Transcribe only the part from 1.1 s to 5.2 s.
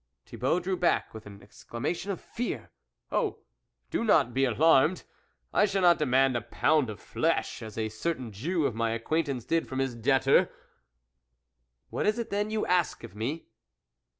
with an exclama tion of fear." Oh! do not be alarmed!